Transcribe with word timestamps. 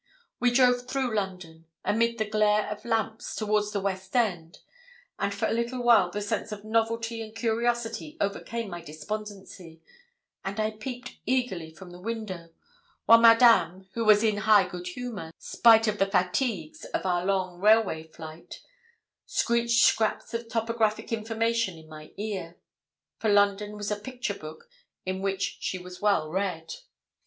We 0.39 0.49
drove 0.49 0.87
through 0.89 1.15
London, 1.15 1.67
amid 1.85 2.17
the 2.17 2.25
glare 2.27 2.67
of 2.71 2.83
lamps, 2.85 3.35
toward 3.35 3.71
the 3.71 3.79
West 3.79 4.15
end, 4.15 4.57
and 5.19 5.31
for 5.31 5.45
a 5.47 5.51
little 5.53 5.83
while 5.83 6.09
the 6.09 6.23
sense 6.23 6.51
of 6.51 6.63
novelty 6.65 7.21
and 7.21 7.35
curiosity 7.35 8.17
overcame 8.19 8.71
my 8.71 8.81
despondency, 8.81 9.79
and 10.43 10.59
I 10.59 10.71
peeped 10.71 11.17
eagerly 11.27 11.69
from 11.69 11.91
the 11.91 11.99
window; 12.01 12.49
while 13.05 13.19
Madame, 13.19 13.89
who 13.93 14.03
was 14.03 14.23
in 14.23 14.37
high 14.37 14.67
good 14.67 14.87
humour, 14.87 15.29
spite 15.37 15.87
of 15.87 15.99
the 15.99 16.07
fatigues 16.07 16.83
of 16.83 17.05
our 17.05 17.23
long 17.23 17.59
railway 17.59 18.01
flight, 18.07 18.59
screeched 19.27 19.85
scraps 19.85 20.33
of 20.33 20.49
topographic 20.49 21.11
information 21.13 21.77
in 21.77 21.87
my 21.87 22.11
ear; 22.17 22.57
for 23.19 23.29
London 23.29 23.73
was 23.77 23.91
a 23.91 23.95
picture 23.97 24.33
book 24.33 24.67
in 25.05 25.21
which 25.21 25.57
she 25.61 25.77
was 25.77 26.01
well 26.01 26.27
read. 26.31 26.73